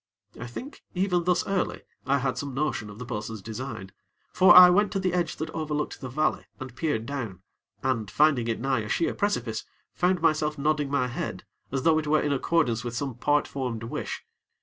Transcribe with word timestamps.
I 0.39 0.47
think, 0.47 0.81
even 0.95 1.25
thus 1.25 1.45
early, 1.45 1.83
I 2.07 2.17
had 2.17 2.35
some 2.35 2.55
notion 2.55 2.89
of 2.89 2.97
the 2.97 3.05
bo'sun's 3.05 3.39
design; 3.39 3.91
for 4.33 4.55
I 4.55 4.67
went 4.71 4.91
to 4.93 4.99
the 4.99 5.13
edge 5.13 5.35
that 5.35 5.51
overlooked 5.51 6.01
the 6.01 6.09
valley, 6.09 6.45
and 6.59 6.75
peered 6.75 7.05
down, 7.05 7.43
and, 7.83 8.09
finding 8.09 8.47
it 8.47 8.59
nigh 8.59 8.79
a 8.79 8.89
sheer 8.89 9.13
precipice, 9.13 9.63
found 9.93 10.19
myself 10.19 10.57
nodding 10.57 10.89
my 10.89 11.07
head, 11.07 11.45
as 11.71 11.83
though 11.83 11.99
it 11.99 12.07
were 12.07 12.19
in 12.23 12.33
accordance 12.33 12.83
with 12.83 12.95
some 12.95 13.13
part 13.13 13.47
formed 13.47 13.83
wish. 13.83 14.25